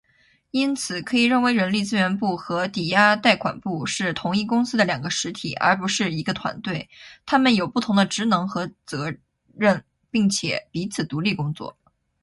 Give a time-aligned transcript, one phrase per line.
[0.49, 6.89] 因此，可以认为人力资源部和抵押贷款部是同一公司的两个实体，而不是一个团队。
[7.27, 9.13] 它们有不同的职能和责
[9.55, 11.77] 任，并且彼此独立工作。